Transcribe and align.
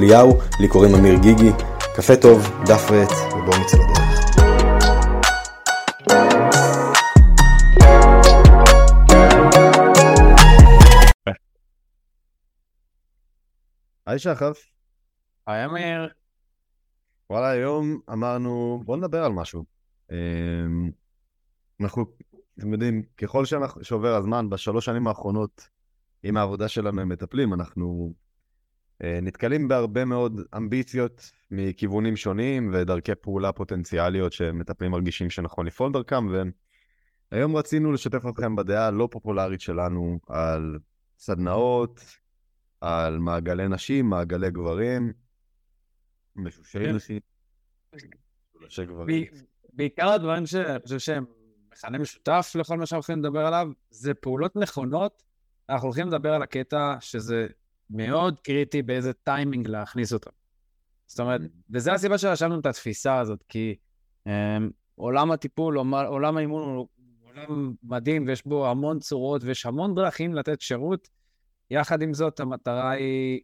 אליהו, 0.00 0.38
לי 0.60 0.68
קוראים 0.68 0.94
אמיר 0.94 1.14
גיגי. 1.22 1.50
קפה 1.96 2.16
טוב, 2.22 2.38
דף 2.66 2.90
ועט, 2.90 3.10
ובואו 3.32 3.60
נצא 3.60 3.76
לדרך. 3.76 4.10
היי 14.06 14.18
שחף. 14.18 14.58
היי 15.46 15.64
אמיר. 15.64 16.08
וואלה, 17.30 17.48
היום 17.48 18.00
אמרנו, 18.12 18.82
בואו 18.84 18.96
נדבר 18.96 19.24
על 19.24 19.32
משהו. 19.32 19.64
אמ, 20.12 20.90
אנחנו, 21.80 22.04
אתם 22.58 22.72
יודעים, 22.72 23.02
ככל 23.16 23.44
שעובר 23.82 24.14
הזמן, 24.14 24.50
בשלוש 24.50 24.84
שנים 24.84 25.06
האחרונות, 25.06 25.68
עם 26.22 26.36
העבודה 26.36 26.68
שלנו 26.68 27.00
הם 27.00 27.08
מטפלים, 27.08 27.54
אנחנו 27.54 28.14
נתקלים 29.00 29.68
בהרבה 29.68 30.04
מאוד 30.04 30.40
אמביציות 30.56 31.30
מכיוונים 31.50 32.16
שונים 32.16 32.70
ודרכי 32.74 33.14
פעולה 33.14 33.52
פוטנציאליות 33.52 34.32
שמטפלים 34.32 34.90
מרגישים 34.90 35.30
שנכון 35.30 35.66
לפעול 35.66 35.92
דרכם, 35.92 36.26
והיום 37.32 37.56
רצינו 37.56 37.92
לשתף 37.92 38.22
אתכם 38.28 38.56
בדעה 38.56 38.86
הלא 38.86 39.08
פופולרית 39.10 39.60
שלנו 39.60 40.18
על 40.28 40.78
סדנאות, 41.18 42.00
על 42.80 43.18
מעגלי 43.18 43.68
נשים, 43.68 44.10
מעגלי 44.10 44.50
גברים, 44.50 45.12
משושי 46.36 46.78
כן. 46.78 46.94
נשים, 46.94 47.20
משושי 48.60 48.84
גברים. 48.84 49.24
בעיקר 49.72 50.08
הדברים 50.08 50.46
שאני 50.46 50.80
חושב 50.82 50.98
שהם 50.98 51.24
מכנה 51.72 51.98
משותף 51.98 52.52
לכל 52.54 52.78
מה 52.78 52.86
שאנחנו 52.86 52.96
הולכים 52.96 53.18
לדבר 53.18 53.46
עליו, 53.46 53.68
זה 53.90 54.14
פעולות 54.14 54.56
נכונות. 54.56 55.22
אנחנו 55.68 55.86
הולכים 55.86 56.06
לדבר 56.06 56.34
על 56.34 56.42
הקטע 56.42 56.96
שזה 57.00 57.46
מאוד 57.90 58.40
קריטי 58.40 58.82
באיזה 58.82 59.12
טיימינג 59.12 59.68
להכניס 59.68 60.12
אותו. 60.12 60.30
זאת 61.06 61.20
אומרת. 61.20 61.40
וזו 61.70 61.90
הסיבה 61.90 62.18
שרשמנו 62.18 62.60
את 62.60 62.66
התפיסה 62.66 63.18
הזאת, 63.18 63.44
כי 63.48 63.74
um, 64.28 64.30
עולם 64.94 65.30
הטיפול, 65.30 65.78
עולם 66.06 66.36
האימון 66.36 66.62
הוא 66.62 66.88
עולם 67.22 67.74
מדהים, 67.82 68.24
ויש 68.26 68.46
בו 68.46 68.70
המון 68.70 68.98
צורות 68.98 69.44
ויש 69.44 69.66
המון 69.66 69.94
דרכים 69.94 70.34
לתת 70.34 70.60
שירות. 70.60 71.08
יחד 71.70 72.02
עם 72.02 72.14
זאת, 72.14 72.40
המטרה 72.40 72.90
היא, 72.90 73.40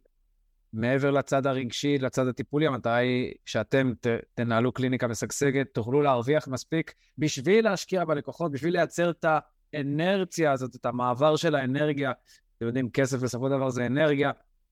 מעבר 0.73 1.11
לצד 1.11 1.47
הרגשי, 1.47 1.97
לצד 1.97 2.27
הטיפולי, 2.27 2.67
המטרה 2.67 2.95
היא 2.95 3.33
שאתם 3.45 3.91
ת, 4.01 4.07
תנהלו 4.33 4.71
קליניקה 4.71 5.07
משגשגת, 5.07 5.67
תוכלו 5.73 6.01
להרוויח 6.01 6.47
מספיק 6.47 6.93
בשביל 7.17 7.63
להשקיע 7.63 8.05
בלקוחות, 8.05 8.51
בשביל 8.51 8.73
לייצר 8.73 9.09
את 9.09 9.25
האנרציה 9.73 10.51
הזאת, 10.51 10.75
את 10.75 10.85
המעבר 10.85 11.35
של 11.35 11.55
האנרגיה 11.55 12.11
אתם 12.57 12.65
יודעים, 12.65 12.89
כסף 12.89 13.17
בסופו 13.17 13.47
של 13.47 13.51
דבר 13.51 13.69
זה 13.69 13.85
אנרגיה, 13.85 14.31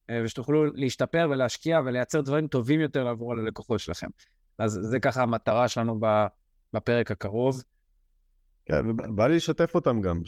אה, 0.09 0.22
ושתוכלו 0.25 0.66
להשתפר 0.66 1.28
ולהשקיע 1.31 1.80
ולייצר 1.86 2.22
דברים 2.22 2.47
טובים 2.47 2.80
יותר 2.80 3.08
עבור 3.08 3.33
הלקוחות 3.33 3.80
שלכם. 3.80 4.08
אז 4.58 4.80
זה 4.81 5.00
ככה 5.00 5.22
המטרה 5.22 5.67
שלנו 5.67 6.00
בפרק 6.73 7.11
הקרוב. 7.11 7.63
כן, 8.66 8.95
בא 8.95 9.28
לי 9.28 9.36
לשתף 9.36 9.75
אותם 9.75 10.01
גם, 10.01 10.22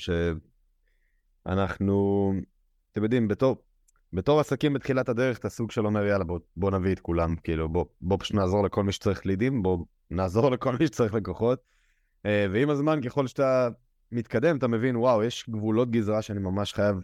שאנחנו, 1.45 2.34
אתם 2.91 3.03
יודעים, 3.03 3.28
בתור, 3.28 3.56
בתור 4.13 4.39
עסקים 4.39 4.74
בתחילת 4.74 5.09
הדרך, 5.09 5.39
אתה 5.39 5.50
סוג 5.50 5.72
של 5.72 5.85
אומר, 5.85 6.06
יאללה, 6.06 6.24
בוא, 6.24 6.39
בוא 6.57 6.72
נביא 6.72 6.94
את 6.94 7.00
כולם, 7.00 7.35
כאילו, 7.35 7.69
בוא, 7.69 7.85
בוא 8.01 8.18
פשוט 8.19 8.35
נעזור 8.35 8.63
לכל 8.63 8.84
מי 8.84 8.91
שצריך 8.91 9.25
לידים, 9.25 9.63
בוא 9.63 9.85
נעזור 10.12 10.51
לכל 10.51 10.75
מי 10.79 10.88
שצריך 10.88 11.13
לקוחות. 11.13 11.59
אה, 12.25 12.45
ועם 12.51 12.69
הזמן, 12.69 13.01
ככל 13.01 13.28
שאתה 13.28 13.69
מתקדם, 14.12 14.57
אתה 14.57 14.68
מבין, 14.68 14.95
וואו, 14.95 15.24
יש 15.24 15.50
גבולות 15.50 15.91
גזרה 15.91 16.22
שאני 16.22 16.39
ממש 16.39 16.74
חייב 16.74 16.95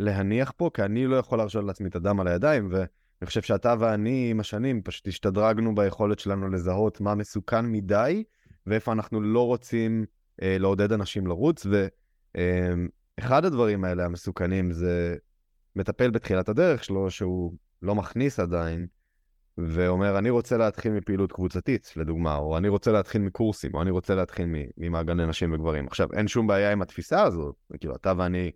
להניח 0.00 0.52
פה, 0.56 0.70
כי 0.74 0.82
אני 0.82 1.06
לא 1.06 1.16
יכול 1.16 1.38
להרשות 1.38 1.64
לעצמי 1.64 1.88
את 1.88 1.96
הדם 1.96 2.20
על 2.20 2.28
הידיים, 2.28 2.68
ואני 2.70 3.26
חושב 3.26 3.42
שאתה 3.42 3.74
ואני 3.78 4.28
עם 4.30 4.40
השנים 4.40 4.82
פשוט 4.82 5.08
השתדרגנו 5.08 5.74
ביכולת 5.74 6.18
שלנו 6.18 6.48
לזהות 6.48 7.00
מה 7.00 7.14
מסוכן 7.14 7.66
מדי, 7.66 8.24
ואיפה 8.66 8.92
אנחנו 8.92 9.20
לא 9.20 9.46
רוצים 9.46 10.04
אה, 10.42 10.56
לעודד 10.58 10.92
אנשים 10.92 11.26
לרוץ, 11.26 11.66
ואחד 11.66 13.44
אה, 13.44 13.48
הדברים 13.48 13.84
האלה 13.84 14.04
המסוכנים 14.04 14.72
זה 14.72 15.16
מטפל 15.76 16.10
בתחילת 16.10 16.48
הדרך 16.48 16.84
שלו, 16.84 17.10
שהוא 17.10 17.52
לא 17.82 17.94
מכניס 17.94 18.40
עדיין, 18.40 18.86
ואומר, 19.58 20.18
אני 20.18 20.30
רוצה 20.30 20.56
להתחיל 20.56 20.92
מפעילות 20.92 21.32
קבוצתית, 21.32 21.92
לדוגמה, 21.96 22.36
או 22.36 22.56
אני 22.56 22.68
רוצה 22.68 22.92
להתחיל 22.92 23.22
מקורסים, 23.22 23.70
או 23.74 23.82
אני 23.82 23.90
רוצה 23.90 24.14
להתחיל 24.14 24.46
ממעגלי 24.76 25.26
נשים 25.26 25.52
וגברים. 25.52 25.86
עכשיו, 25.86 26.08
אין 26.12 26.28
שום 26.28 26.46
בעיה 26.46 26.72
עם 26.72 26.82
התפיסה 26.82 27.22
הזאת, 27.22 27.54
כאילו, 27.80 27.96
אתה 27.96 28.12
ואני 28.16 28.50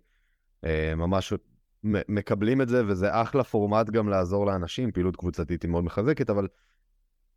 ממש 0.97 1.33
מקבלים 1.85 2.61
את 2.61 2.69
זה, 2.69 2.83
וזה 2.87 3.21
אחלה 3.21 3.43
פורמט 3.43 3.89
גם 3.89 4.09
לעזור 4.09 4.45
לאנשים, 4.45 4.91
פעילות 4.91 5.15
קבוצתית 5.15 5.63
היא 5.63 5.71
מאוד 5.71 5.83
מחזקת, 5.83 6.29
אבל 6.29 6.47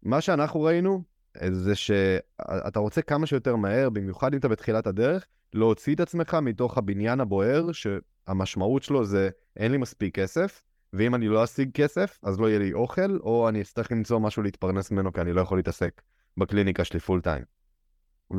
מה 0.03 0.21
שאנחנו 0.21 0.63
ראינו, 0.63 1.03
אה, 1.43 1.49
זה 1.53 1.75
שאתה 1.75 2.79
רוצה 2.79 3.03
כמה 3.03 3.27
שיותר 3.27 3.57
מהר, 3.57 3.91
במיוחד 3.91 4.33
אם 4.33 4.39
אתה 4.39 4.49
בתחילת 4.49 4.87
הדרך, 4.87 5.27
להוציא 5.55 5.95
את 5.95 6.01
עצמך 6.01 6.35
מתוך 6.43 6.79
הבניין 6.79 7.21
הבוער, 7.21 7.73
שהמשמעות 7.73 8.83
שלו 8.83 9.05
זה 9.05 9.31
אין 9.57 9.73
לי 9.73 9.79
מספיק 9.79 10.15
כסף, 10.15 10.63
ואם 10.93 11.15
אני 11.15 11.29
לא 11.29 11.45
אשיג 11.45 11.71
כסף, 11.75 12.19
אז 12.23 12.41
לא 12.41 12.49
יהיה 12.49 12.59
לי 12.59 12.73
אוכל, 12.73 13.19
או 13.21 13.49
אני 13.49 13.61
אצטרך 13.61 13.93
למצוא 13.93 14.19
משהו 14.19 14.43
להתפרנס 14.43 14.91
ממנו, 14.91 15.13
כי 15.13 15.21
אני 15.21 15.33
לא 15.33 15.41
יכול 15.41 15.59
להתעסק 15.59 16.03
בקליניקה 16.37 16.85
שלי 16.85 17.01
פול 17.01 17.21
טיים. 17.21 17.45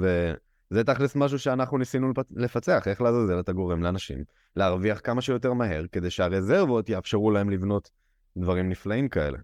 ו... 0.02 0.34
זה 0.70 0.84
תכלס 0.84 1.16
משהו 1.16 1.40
שאנחנו 1.40 1.78
ניסינו 1.78 2.14
לפצח, 2.36 2.88
איך 2.88 3.02
לעזאזל 3.02 3.40
אתה 3.40 3.52
גורם 3.52 3.84
לאנשים 3.84 4.24
להרוויח 4.56 5.02
כמה 5.04 5.22
שיותר 5.22 5.54
מהר, 5.54 5.86
כדי 5.92 6.10
שהרזרבות 6.10 6.90
יאפשרו 6.90 7.32
להם 7.32 7.50
לבנות 7.50 7.90
דברים 8.38 8.70
נפלאים 8.70 9.10
כאלה. 9.10 9.38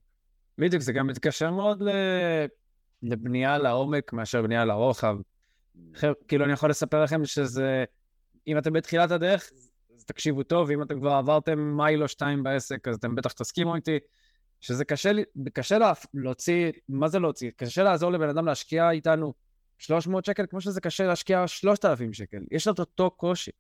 בדיוק, 0.58 0.81
זה 0.81 0.94
גם 0.94 1.08
מתקשר 1.08 1.52
מאוד. 1.52 1.84
לבנייה 3.03 3.58
לעומק 3.58 4.13
מאשר 4.13 4.41
בנייה 4.41 4.66
לרוחב. 4.66 5.18
כאילו, 6.28 6.46
אני 6.46 6.53
יכול 6.53 6.69
לספר 6.69 7.03
לכם 7.03 7.25
שזה, 7.25 7.84
אם 8.47 8.57
אתם 8.57 8.74
בתחילת 8.74 9.12
הדרך, 9.12 9.50
אז 9.97 10.06
תקשיבו 10.06 10.44
טוב, 10.44 10.72
אם 10.72 10.81
אתם 10.81 11.00
כבר 11.00 11.12
עברתם 11.12 11.59
מייל 11.59 12.03
או 12.03 12.07
שתיים 12.07 12.44
בעסק, 12.44 12.88
אז 12.88 12.96
אתם 12.96 13.16
בטח 13.16 13.31
תסכימו 13.31 13.75
איתי, 13.75 14.00
שזה 14.62 14.86
קשה, 14.86 15.12
קשה 15.53 15.78
להוציא, 16.13 16.72
מה 16.90 17.07
זה 17.07 17.19
להוציא? 17.19 17.52
קשה 17.57 17.84
לעזור 17.84 18.12
לבן 18.12 18.30
אדם 18.30 18.46
להשקיע 18.46 18.92
איתנו 18.92 19.34
300 19.78 20.25
שקל, 20.25 20.46
כמו 20.50 20.62
שזה 20.62 20.81
קשה 20.81 21.08
להשקיע 21.08 21.47
3,000 21.47 22.13
שקל. 22.13 22.40
יש 22.52 22.68
את 22.68 22.80
אותו 22.80 23.12
קושי. 23.12 23.52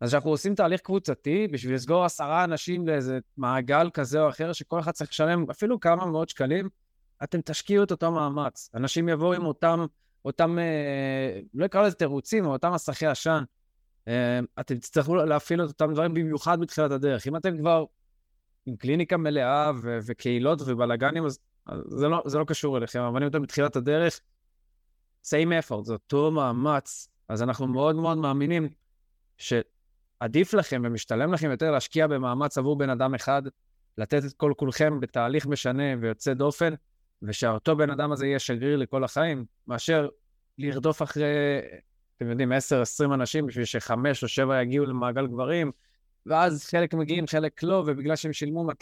אז 0.00 0.08
כשאנחנו 0.08 0.30
עושים 0.30 0.54
תהליך 0.54 0.80
קבוצתי, 0.80 1.48
בשביל 1.48 1.74
לסגור 1.74 2.04
עשרה 2.04 2.44
אנשים 2.44 2.88
לאיזה 2.88 3.18
מעגל 3.36 3.90
כזה 3.94 4.20
או 4.20 4.28
אחר, 4.28 4.52
שכל 4.52 4.80
אחד 4.80 4.92
צריך 4.92 5.10
לשלם 5.10 5.50
אפילו 5.50 5.80
כמה 5.80 6.06
מאות 6.06 6.28
שקלים, 6.28 6.68
אתם 7.24 7.40
תשקיעו 7.40 7.84
את 7.84 7.90
אותו 7.90 8.12
מאמץ. 8.12 8.70
אנשים 8.74 9.08
יבואו 9.08 9.32
עם 9.32 9.46
אותם, 9.46 9.86
אותם, 10.24 10.58
אה, 10.58 11.40
לא 11.54 11.64
אקרא 11.64 11.82
לזה 11.82 11.96
תירוצים, 11.96 12.44
אבל 12.44 12.52
אותם 12.52 12.72
מסכי 12.72 13.06
עשן. 13.06 13.42
אה, 14.08 14.40
אתם 14.60 14.74
תצטרכו 14.74 15.14
להפעיל 15.14 15.64
את 15.64 15.68
אותם 15.68 15.92
דברים 15.92 16.14
במיוחד 16.14 16.60
בתחילת 16.60 16.90
הדרך. 16.90 17.26
אם 17.26 17.36
אתם 17.36 17.58
כבר 17.58 17.84
עם 18.66 18.76
קליניקה 18.76 19.16
מלאה 19.16 19.70
ו- 19.82 19.98
וקהילות 20.06 20.62
ובלאגנים, 20.66 21.24
אז, 21.24 21.38
אז 21.66 21.80
זה, 21.88 22.08
לא, 22.08 22.22
זה 22.26 22.38
לא 22.38 22.44
קשור 22.44 22.78
אליכם, 22.78 23.00
אבל 23.00 23.22
אם 23.22 23.28
אתם 23.28 23.42
בתחילת 23.42 23.76
הדרך, 23.76 24.20
same 25.24 25.50
effort, 25.62 25.84
זה 25.84 25.92
אותו 25.92 26.30
מאמץ. 26.30 27.08
אז 27.28 27.42
אנחנו 27.42 27.66
מאוד 27.66 27.96
מאוד 27.96 28.18
מאמינים 28.18 28.68
שעדיף 29.36 30.54
לכם 30.54 30.82
ומשתלם 30.84 31.32
לכם 31.32 31.50
יותר 31.50 31.70
להשקיע 31.70 32.06
במאמץ 32.06 32.58
עבור 32.58 32.78
בן 32.78 32.90
אדם 32.90 33.14
אחד, 33.14 33.42
לתת 33.98 34.24
את 34.24 34.32
כל 34.32 34.52
כולכם 34.56 35.00
בתהליך 35.00 35.46
משנה 35.46 35.82
ויוצא 36.00 36.34
דופן, 36.34 36.74
ושאותו 37.22 37.76
בן 37.76 37.90
אדם 37.90 38.12
הזה 38.12 38.26
יהיה 38.26 38.38
שגריר 38.38 38.76
לכל 38.76 39.04
החיים, 39.04 39.44
מאשר 39.66 40.08
לרדוף 40.58 41.02
אחרי, 41.02 41.26
אתם 42.16 42.30
יודעים, 42.30 42.52
10-20 42.52 43.14
אנשים 43.14 43.46
בשביל 43.46 43.64
שחמש 43.64 44.22
או 44.22 44.28
שבע 44.28 44.62
יגיעו 44.62 44.86
למעגל 44.86 45.26
גברים, 45.26 45.72
ואז 46.26 46.64
חלק 46.64 46.94
מגיעים, 46.94 47.26
חלק 47.26 47.62
לא, 47.62 47.84
ובגלל 47.86 48.16
שהם 48.16 48.32
שילמו 48.32 48.70
200-300 48.70 48.74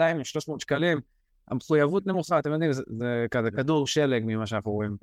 שקלים, 0.59 1.01
המחויבות 1.49 2.07
נמוכה, 2.07 2.39
אתם 2.39 2.53
יודעים, 2.53 2.73
זה, 2.73 2.83
זה 2.99 3.27
כזה 3.31 3.51
כדור 3.51 3.87
שלג 3.87 4.23
ממה 4.27 4.47
שאנחנו 4.47 4.71
רואים. 4.71 4.97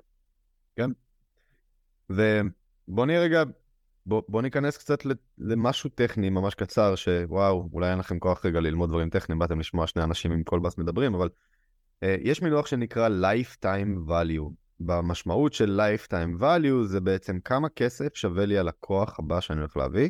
כן, 0.76 0.90
ובוא 2.15 3.06
נהיה 3.06 3.19
רגע, 3.19 3.44
בוא, 4.06 4.21
בוא 4.30 4.42
ניכנס 4.42 4.77
קצת 4.77 5.00
למשהו 5.38 5.89
טכני 5.89 6.30
ממש 6.30 6.56
קצר, 6.56 6.95
שוואו, 6.95 7.69
אולי 7.74 7.92
אין 7.92 8.00
לכם 8.00 8.19
כוח 8.19 8.45
רגע 8.45 8.60
ללמוד 8.60 8.89
דברים 8.89 9.10
טכניים, 9.10 9.39
באתם 9.39 9.60
לשמוע 9.60 9.88
שני 9.88 10.04
אנשים 10.04 10.31
עם 10.31 10.44
כל 10.44 10.60
בס 10.60 10.77
מדברים, 10.77 11.15
אבל 11.15 11.30
אה, 12.04 12.15
יש 12.21 12.42
מינוח 12.42 12.65
שנקרא 12.65 13.10
Lifetime 13.10 14.10
Value. 14.10 14.51
במשמעות 14.80 15.54
של 15.54 15.81
Lifetime 15.81 16.42
Value 16.42 16.83
זה 16.86 17.01
בעצם 17.01 17.39
כמה 17.39 17.69
כסף 17.69 18.15
שווה 18.15 18.45
לי 18.45 18.57
הלקוח 18.57 19.19
הבא 19.19 19.42
שאני 19.42 19.60
הולך 19.60 19.77
להביא. 19.77 20.10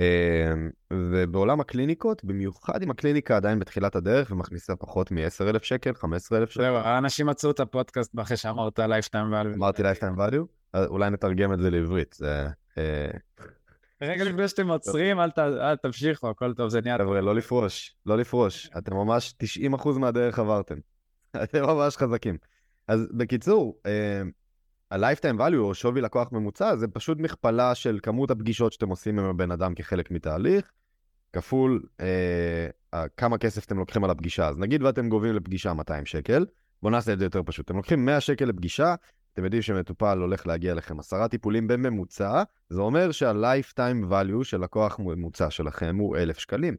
אה, 0.00 0.52
ובעולם 0.92 1.60
הקליניקות, 1.60 2.24
במיוחד 2.24 2.82
אם 2.82 2.90
הקליניקה 2.90 3.36
עדיין 3.36 3.58
בתחילת 3.58 3.96
הדרך 3.96 4.30
ומכניסה 4.30 4.76
פחות 4.76 5.10
מ-10,000 5.10 5.62
שקל, 5.62 5.94
15,000 5.94 6.50
שקל. 6.50 6.62
זהו, 6.62 6.76
האנשים 6.76 7.26
מצאו 7.26 7.50
את 7.50 7.60
הפודקאסט 7.60 8.12
אחרי 8.20 8.36
שאמרת 8.36 8.78
lifetime 8.78 9.32
value. 9.32 9.54
אמרתי 9.54 9.82
Lifetime 9.82 10.18
Value, 10.18 10.46
אולי 10.74 11.10
נתרגם 11.10 11.52
את 11.52 11.58
זה 11.58 11.70
לעברית. 11.70 12.18
אה, 12.78 13.10
רגע 14.02 14.24
לפני 14.24 14.48
שאתם 14.48 14.70
עוצרים, 14.70 15.20
אל 15.20 15.76
תמשיכו, 15.76 16.30
הכל 16.30 16.54
טוב, 16.54 16.68
זה 16.68 16.80
נהיה... 16.80 16.98
חבר'ה, 16.98 17.20
לא 17.20 17.34
לפרוש, 17.34 17.96
לא 18.06 18.18
לפרוש. 18.18 18.70
אתם 18.78 18.94
ממש 18.94 19.34
90% 19.72 19.98
מהדרך 19.98 20.38
עברתם. 20.38 20.76
אתם 21.44 21.62
ממש 21.62 21.96
חזקים. 21.96 22.36
אז 22.88 23.08
בקיצור, 23.12 23.80
אה, 23.86 24.22
ה-Lifetime 24.90 25.38
value 25.38 25.58
או 25.58 25.74
שווי 25.74 26.00
לקוח 26.00 26.32
ממוצע 26.32 26.76
זה 26.76 26.88
פשוט 26.88 27.18
מכפלה 27.18 27.74
של 27.74 27.98
כמות 28.02 28.30
הפגישות 28.30 28.72
שאתם 28.72 28.88
עושים 28.88 29.18
עם 29.18 29.24
הבן 29.24 29.50
אדם 29.50 29.74
כחלק 29.74 30.10
מתהליך, 30.10 30.72
כפול 31.32 31.82
אה, 32.00 33.06
כמה 33.16 33.38
כסף 33.38 33.64
אתם 33.64 33.78
לוקחים 33.78 34.04
על 34.04 34.10
הפגישה. 34.10 34.48
אז 34.48 34.58
נגיד 34.58 34.82
ואתם 34.82 35.08
גובים 35.08 35.34
לפגישה 35.34 35.72
200 35.72 36.06
שקל, 36.06 36.46
בואו 36.82 36.92
נעשה 36.92 37.12
את 37.12 37.18
זה 37.18 37.24
יותר 37.24 37.42
פשוט. 37.44 37.64
אתם 37.64 37.76
לוקחים 37.76 38.04
100 38.04 38.20
שקל 38.20 38.44
לפגישה, 38.44 38.94
אתם 39.34 39.44
יודעים 39.44 39.62
שמטופל 39.62 40.18
הולך 40.18 40.46
להגיע 40.46 40.72
אליכם 40.72 40.98
עשרה 40.98 41.28
טיפולים 41.28 41.68
בממוצע, 41.68 42.42
זה 42.68 42.80
אומר 42.80 43.12
שה-Lifetime 43.12 44.10
value 44.10 44.44
של 44.44 44.60
לקוח 44.60 44.98
ממוצע 44.98 45.50
שלכם 45.50 45.96
הוא 45.96 46.16
1,000 46.16 46.38
שקלים. 46.38 46.76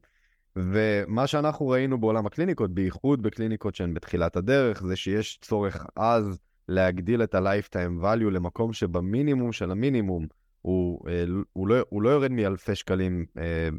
ומה 0.56 1.28
שאנחנו 1.28 1.68
ראינו 1.68 1.98
בעולם 1.98 2.26
הקליניקות, 2.26 2.74
בייחוד 2.74 3.22
בקליניקות 3.22 3.76
שהן 3.76 3.94
בתחילת 3.94 4.36
הדרך, 4.36 4.84
זה 4.84 4.96
שיש 4.96 5.40
צורך 5.42 5.86
עז 5.96 6.40
להגדיל 6.70 7.24
את 7.24 7.36
ה-Lifetime 7.36 8.04
value 8.04 8.32
למקום 8.32 8.74
שבמינימום 8.74 9.52
של 9.52 9.72
המינימום 9.72 10.28
הוא, 10.62 11.10
אה, 11.10 11.24
הוא, 11.54 11.68
לא, 11.68 11.76
הוא 11.90 12.02
לא 12.02 12.10
יורד 12.10 12.32
מאלפי 12.32 12.76
שקלים 12.76 13.26
אה, 13.38 13.70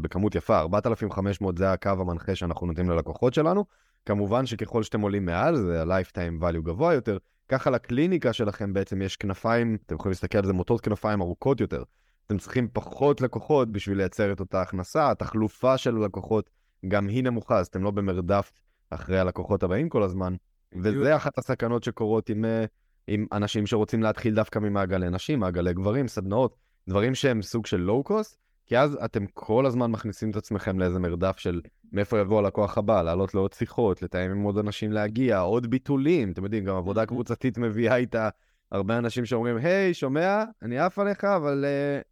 בכמות 0.00 0.34
יפה, 0.34 0.60
4,500 0.60 1.58
זה 1.58 1.72
הקו 1.72 1.90
המנחה 1.90 2.34
שאנחנו 2.34 2.66
נותנים 2.66 2.90
ללקוחות 2.90 3.34
שלנו. 3.34 3.64
כמובן 4.06 4.46
שככל 4.46 4.82
שאתם 4.82 5.00
עולים 5.00 5.24
מעל 5.24 5.56
זה, 5.56 5.82
ה-Lifetime 5.82 6.42
value 6.42 6.62
גבוה 6.62 6.94
יותר, 6.94 7.18
ככה 7.48 7.70
לקליניקה 7.70 8.32
שלכם 8.32 8.72
בעצם 8.72 9.02
יש 9.02 9.16
כנפיים, 9.16 9.76
אתם 9.86 9.94
יכולים 9.94 10.10
להסתכל 10.10 10.38
על 10.38 10.46
זה, 10.46 10.52
מוטות 10.52 10.80
כנפיים 10.80 11.20
ארוכות 11.20 11.60
יותר. 11.60 11.82
אתם 12.26 12.38
צריכים 12.38 12.68
פחות 12.72 13.20
לקוחות 13.20 13.72
בשביל 13.72 13.98
לייצר 13.98 14.32
את 14.32 14.40
אותה 14.40 14.62
הכנסה, 14.62 15.10
התחלופה 15.10 15.78
של 15.78 15.96
הלקוחות 15.96 16.50
גם 16.88 17.08
היא 17.08 17.24
נמוכה, 17.24 17.58
אז 17.58 17.66
אתם 17.66 17.82
לא 17.82 17.90
במרדף 17.90 18.52
אחרי 18.90 19.18
הלקוחות 19.18 19.62
הבאים 19.62 19.88
כל 19.88 20.02
הזמן. 20.02 20.34
וזה 20.82 21.16
אחת 21.16 21.38
הסכנות 21.38 21.84
שקורות 21.84 22.28
עם, 22.28 22.44
אה, 22.44 22.64
עם 23.06 23.26
אנשים 23.32 23.66
שרוצים 23.66 24.02
להתחיל 24.02 24.34
דווקא 24.34 24.58
ממעגלי 24.58 25.10
נשים, 25.10 25.40
מעגלי 25.40 25.74
גברים, 25.74 26.08
סדנאות, 26.08 26.56
דברים 26.88 27.14
שהם 27.14 27.42
סוג 27.42 27.66
של 27.66 27.76
לואו-קוסט, 27.76 28.38
כי 28.66 28.78
אז 28.78 28.98
אתם 29.04 29.26
כל 29.26 29.66
הזמן 29.66 29.90
מכניסים 29.90 30.30
את 30.30 30.36
עצמכם 30.36 30.78
לאיזה 30.78 30.98
מרדף 30.98 31.38
של 31.38 31.60
מאיפה 31.92 32.18
יבוא 32.18 32.38
הלקוח 32.38 32.78
הבא, 32.78 33.02
לעלות 33.02 33.34
לעוד 33.34 33.52
שיחות, 33.52 34.02
לתאם 34.02 34.30
עם 34.30 34.42
עוד 34.42 34.58
אנשים 34.58 34.92
להגיע, 34.92 35.38
עוד 35.38 35.66
ביטולים, 35.66 36.32
אתם 36.32 36.44
יודעים, 36.44 36.64
גם 36.64 36.76
עבודה 36.76 37.06
קבוצתית 37.06 37.58
מביאה 37.58 37.96
איתה 37.96 38.28
הרבה 38.72 38.98
אנשים 38.98 39.24
שאומרים, 39.24 39.56
היי, 39.56 39.94
שומע? 39.94 40.44
אני 40.62 40.78
עף 40.78 40.98
עליך, 40.98 41.24
אבל 41.24 41.64
uh, 41.64 42.04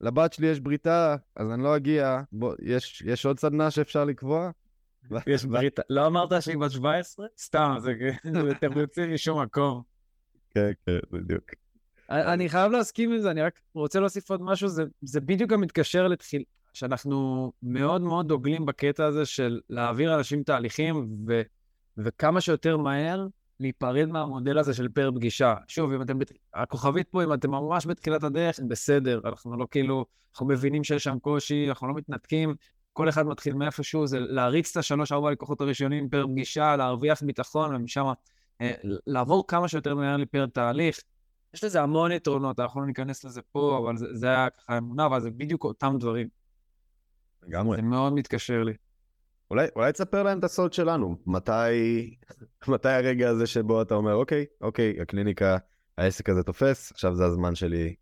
לבת 0.00 0.32
שלי 0.32 0.46
יש 0.46 0.60
בריתה, 0.60 1.16
אז 1.36 1.50
אני 1.50 1.62
לא 1.62 1.76
אגיע. 1.76 2.20
בוא, 2.32 2.54
יש, 2.62 3.02
יש 3.06 3.26
עוד 3.26 3.38
סדנה 3.38 3.70
שאפשר 3.70 4.04
לקבוע? 4.04 4.50
יש 5.26 5.44
ברית... 5.44 5.80
לא 5.90 6.06
אמרת 6.06 6.42
שהיא 6.42 6.58
בת 6.58 6.70
17? 6.70 7.26
סתם, 7.38 7.74
זה 7.78 7.92
זה 8.24 8.54
תירוצים 8.54 9.14
משום 9.14 9.42
מקום. 9.42 9.82
כן, 10.50 10.70
כן, 10.86 10.98
בדיוק. 11.12 11.44
אני 12.10 12.48
חייב 12.48 12.72
להסכים 12.72 13.12
עם 13.12 13.18
זה, 13.18 13.30
אני 13.30 13.42
רק 13.42 13.60
רוצה 13.74 14.00
להוסיף 14.00 14.30
עוד 14.30 14.42
משהו, 14.42 14.68
זה, 14.68 14.84
זה 15.02 15.20
בדיוק 15.20 15.50
גם 15.50 15.60
מתקשר 15.60 16.08
לתחיל... 16.08 16.42
שאנחנו 16.78 17.52
מאוד 17.62 18.02
מאוד 18.02 18.28
דוגלים 18.28 18.66
בקטע 18.66 19.04
הזה 19.04 19.26
של 19.26 19.60
להעביר 19.70 20.14
אנשים 20.14 20.42
תהליכים, 20.42 21.08
ו... 21.28 21.42
וכמה 21.96 22.40
שיותר 22.40 22.76
מהר 22.76 23.26
להיפרד 23.60 24.08
מהמודל 24.08 24.58
הזה 24.58 24.74
של 24.74 24.88
פר 24.88 25.10
פגישה. 25.14 25.54
שוב, 25.68 25.92
אם 25.92 26.02
אתם, 26.02 26.18
בת... 26.18 26.32
הכוכבית 26.54 27.08
פה, 27.08 27.24
אם 27.24 27.32
אתם 27.32 27.50
ממש 27.50 27.86
בתחילת 27.86 28.24
הדרך, 28.24 28.60
בסדר, 28.68 29.20
אנחנו 29.24 29.56
לא 29.56 29.66
כאילו, 29.70 30.04
אנחנו 30.32 30.46
מבינים 30.46 30.84
שיש 30.84 31.04
שם 31.04 31.18
קושי, 31.18 31.68
אנחנו 31.68 31.88
לא 31.88 31.94
מתנתקים, 31.94 32.54
כל 32.92 33.08
אחד 33.08 33.26
מתחיל 33.26 33.54
מאיפשהו, 33.54 34.06
זה 34.06 34.20
להריץ 34.20 34.70
את 34.70 34.76
השלוש-ארבע 34.76 35.30
לקוחות 35.30 35.60
הראשונים 35.60 36.08
פר 36.08 36.26
פגישה, 36.26 36.76
להרוויח 36.76 37.22
ביטחון, 37.22 37.74
ומשם 37.74 38.04
אה, 38.60 38.72
לעבור 39.06 39.46
כמה 39.46 39.68
שיותר 39.68 39.94
מהר 39.94 40.16
לפר 40.16 40.46
תהליך. 40.46 41.00
יש 41.54 41.64
לזה 41.64 41.82
המון 41.82 42.12
יתרונות, 42.12 42.60
אנחנו 42.60 42.80
לא 42.80 42.86
ניכנס 42.86 43.24
לזה 43.24 43.42
פה, 43.42 43.78
אבל 43.82 43.96
זה, 43.96 44.06
זה 44.14 44.26
היה 44.26 44.50
ככה 44.50 44.78
אמונה, 44.78 45.06
אבל 45.06 45.20
זה 45.20 45.30
בדיוק 45.30 45.64
אותם 45.64 45.96
דברים. 46.00 46.28
לגמרי. 47.42 47.76
זה 47.76 47.82
מאוד 47.82 48.12
מתקשר 48.12 48.62
לי. 48.62 48.72
אולי, 49.50 49.66
אולי 49.76 49.92
תספר 49.92 50.22
להם 50.22 50.38
את 50.38 50.44
הסוד 50.44 50.72
שלנו. 50.72 51.16
מתי, 51.26 52.14
מתי 52.68 52.88
הרגע 52.88 53.28
הזה 53.28 53.46
שבו 53.46 53.82
אתה 53.82 53.94
אומר, 53.94 54.14
אוקיי, 54.14 54.44
אוקיי, 54.60 55.00
הקליניקה, 55.00 55.56
העסק 55.98 56.28
הזה 56.28 56.42
תופס, 56.42 56.92
עכשיו 56.92 57.14
זה 57.14 57.24
הזמן 57.24 57.54
שלי 57.54 57.94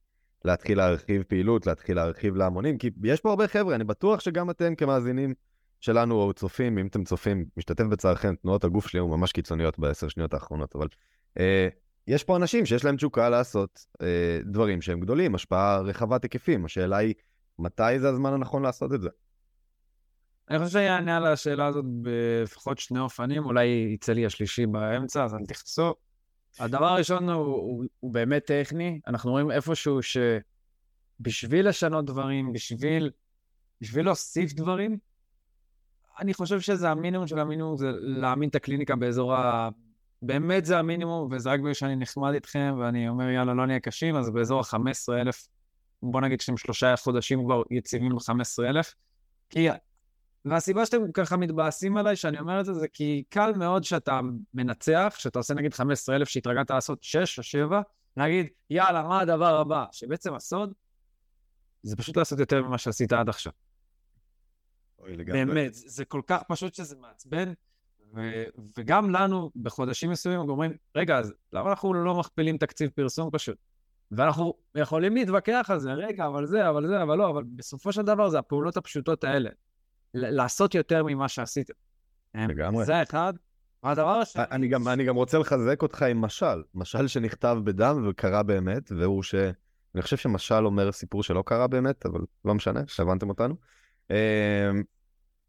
להתחיל 0.45 0.79
להרחיב 0.79 1.23
פעילות, 1.23 1.67
להתחיל 1.67 1.97
להרחיב 1.97 2.37
להמונים, 2.37 2.79
כי 2.79 2.91
יש 3.05 3.21
פה 3.21 3.31
הרבה 3.31 3.49
חבר'ה, 3.49 3.75
אני 3.75 3.85
בטוח 3.85 4.21
שגם 4.21 4.51
אתם 4.51 4.75
כמאזינים 4.75 5.35
שלנו 5.81 6.15
או 6.15 6.33
צופים, 6.33 6.79
אם 6.79 6.87
אתם 6.87 7.05
צופים, 7.05 7.45
משתתף 7.57 7.85
בצערכם, 7.85 8.35
תנועות 8.35 8.65
הגוף 8.65 8.87
שלי 8.87 9.01
היו 9.01 9.09
ממש 9.09 9.33
קיצוניות 9.33 9.79
בעשר 9.79 10.09
שניות 10.09 10.35
האחרונות, 10.35 10.77
אבל 10.77 10.89
אה, 11.39 11.69
יש 12.07 12.25
פה 12.25 12.37
אנשים 12.37 12.67
שיש 12.67 12.85
להם 12.85 12.97
תשוקה 12.97 13.29
לעשות 13.29 13.87
אה, 14.03 14.41
דברים 14.45 14.83
שהם 14.83 15.01
גדולים, 15.01 15.35
השפעה 15.35 15.81
רחבת 15.81 16.23
היקפים, 16.23 16.65
השאלה 16.65 16.97
היא, 16.97 17.15
מתי 17.59 17.99
זה 17.99 18.09
הזמן 18.09 18.33
הנכון 18.33 18.63
לעשות 18.63 18.93
את 18.93 19.03
זה? 19.03 19.09
אני 20.51 20.59
חושב 20.59 20.73
שאני 20.73 20.89
אענה 20.91 21.17
על 21.17 21.27
השאלה 21.27 21.67
הזאת 21.67 21.85
בפחות 22.03 22.79
שני 22.79 22.99
אופנים, 22.99 23.45
אולי 23.45 23.67
יצא 23.95 24.13
לי 24.13 24.27
השלישי 24.27 24.67
באמצע, 24.67 25.25
אז 25.25 25.35
אל 25.35 25.47
תכעסו. 25.49 25.95
הדבר 26.59 26.87
הראשון 26.87 27.29
הוא, 27.29 27.45
הוא, 27.45 27.85
הוא 28.01 28.13
באמת 28.13 28.45
טכני, 28.45 29.01
אנחנו 29.07 29.31
רואים 29.31 29.51
איפשהו 29.51 29.99
שבשביל 30.03 31.69
לשנות 31.69 32.05
דברים, 32.05 32.53
בשביל, 32.53 33.11
בשביל 33.81 34.05
להוסיף 34.05 34.53
דברים, 34.53 34.99
אני 36.21 36.35
חושב 36.35 36.61
שזה 36.61 36.91
המינימום 36.91 37.27
של 37.27 37.39
המינימום, 37.39 37.77
זה 37.77 37.91
להאמין 38.01 38.49
את 38.49 38.55
הקליניקה 38.55 38.97
באזור 38.97 39.35
ה... 39.35 39.69
באמת 40.27 40.65
זה 40.65 40.79
המינימום, 40.79 41.33
וזה 41.33 41.51
רק 41.51 41.61
בגלל 41.61 41.75
שאני 41.75 41.97
נחמד 41.97 42.35
איתכם, 42.35 42.75
ואני 42.81 43.09
אומר, 43.09 43.29
יאללה, 43.29 43.55
לא 43.55 43.67
נהיה 43.67 43.81
קשים, 43.81 44.17
אז 44.17 44.31
באזור 44.31 44.61
ה-15,000, 44.61 45.49
בוא 46.03 46.21
נגיד 46.21 46.41
שאתם 46.41 46.57
שלושה 46.57 46.97
חודשים 46.97 47.45
כבר 47.45 47.63
יציבים 47.71 48.13
ב-15,000, 48.17 48.95
כי 49.51 49.69
והסיבה 50.45 50.87
שאתם 50.87 51.13
ככה 51.15 51.37
מתבאסים 51.37 51.97
עליי, 51.97 52.17
שאני 52.17 52.41
אומר 52.41 52.61
את 52.61 52.65
זה, 52.65 52.75
זה 52.75 52.89
כי 52.89 53.25
קל 53.29 53.53
מאוד 53.57 53.85
שאתה 53.85 54.21
מנצח, 54.55 55.15
שאתה 55.19 55.39
עושה 55.39 55.55
נגיד 55.55 55.75
15,000 55.75 56.29
שהתרגלת 56.29 56.71
לעשות 56.71 57.03
6 57.03 57.39
או 57.39 57.43
7, 57.43 57.81
להגיד, 58.17 58.47
יאללה, 58.71 59.03
מה 59.03 59.21
הדבר 59.21 59.61
הבא? 59.61 59.85
שבעצם 59.93 60.35
הסוד, 60.35 60.73
זה 61.83 61.97
פשוט 61.97 62.17
לעשות 62.17 62.39
יותר 62.39 62.63
ממה 62.63 62.79
שעשית 62.79 63.13
עד 63.13 63.29
עכשיו. 63.29 63.53
אוי. 64.99 65.17
באמת, 65.17 65.75
זה 65.75 66.05
כל 66.05 66.21
כך 66.27 66.43
פשוט 66.49 66.75
שזה 66.75 66.97
מעצבן, 66.97 67.53
ו- 68.17 68.45
וגם 68.79 69.11
לנו, 69.11 69.51
בחודשים 69.63 70.11
מסוימים, 70.11 70.49
אומרים, 70.49 70.73
רגע, 70.97 71.19
אז 71.19 71.35
למה 71.53 71.71
אנחנו 71.71 71.95
לא 71.95 72.15
מכפילים 72.15 72.59
תקציב 72.59 72.91
פרסום 72.95 73.31
פשוט? 73.33 73.57
ואנחנו 74.11 74.55
יכולים 74.75 75.15
להתווכח 75.15 75.67
על 75.69 75.79
זה, 75.79 75.93
רגע, 75.93 76.27
אבל 76.27 76.47
זה, 76.47 76.69
אבל 76.69 76.87
זה, 76.87 77.03
אבל 77.03 77.19
לא, 77.19 77.31
אבל 77.31 77.43
בסופו 77.57 77.93
של 77.93 78.03
דבר 78.03 78.29
זה 78.29 78.39
הפעולות 78.39 78.77
הפשוטות 78.77 79.25
האלה. 79.25 79.51
לעשות 80.15 80.75
יותר 80.75 81.05
ממה 81.05 81.29
שעשיתם. 81.29 81.75
לגמרי. 82.35 82.85
זה 82.85 83.03
אחד. 83.03 83.33
והדבר 83.83 84.09
השני... 84.09 84.43
אני 84.51 84.69
גם, 84.69 84.89
אני 84.89 85.05
גם 85.05 85.17
רוצה 85.17 85.39
לחזק 85.39 85.83
אותך 85.83 86.03
עם 86.03 86.21
משל, 86.21 86.63
משל 86.75 87.07
שנכתב 87.07 87.59
בדם 87.65 88.07
וקרה 88.09 88.43
באמת, 88.43 88.93
והוא 88.99 89.23
ש... 89.23 89.35
אני 89.95 90.03
חושב 90.03 90.17
שמשל 90.17 90.67
אומר 90.67 90.93
סיפור 90.93 91.23
שלא 91.23 91.43
קרה 91.47 91.67
באמת, 91.67 92.07
אבל 92.07 92.21
לא 92.45 92.55
משנה, 92.55 92.81
שהבנתם 92.87 93.29
אותנו. 93.29 93.55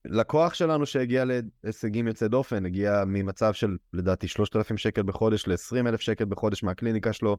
לקוח 0.05 0.53
שלנו 0.53 0.85
שהגיע 0.85 1.23
להישגים 1.63 2.07
יוצאי 2.07 2.27
דופן, 2.27 2.65
הגיע 2.65 3.03
ממצב 3.07 3.53
של 3.53 3.77
לדעתי 3.93 4.27
3,000 4.27 4.77
שקל 4.77 5.03
בחודש 5.03 5.47
ל-20,000 5.47 5.97
שקל 5.97 6.25
בחודש 6.25 6.63
מהקליניקה 6.63 7.13
שלו, 7.13 7.37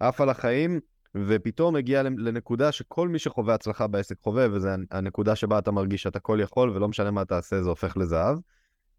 עף 0.00 0.20
על 0.20 0.28
החיים, 0.28 0.80
ופתאום 1.14 1.76
הגיע 1.76 2.02
לנקודה 2.02 2.72
שכל 2.72 3.08
מי 3.08 3.18
שחווה 3.18 3.54
הצלחה 3.54 3.86
בעסק 3.86 4.16
חווה, 4.22 4.46
וזה 4.52 4.74
הנקודה 4.90 5.36
שבה 5.36 5.58
אתה 5.58 5.70
מרגיש 5.70 6.02
שאתה 6.02 6.20
כל 6.20 6.38
יכול, 6.42 6.70
ולא 6.70 6.88
משנה 6.88 7.10
מה 7.10 7.24
תעשה, 7.24 7.62
זה 7.62 7.68
הופך 7.68 7.96
לזהב. 7.96 8.38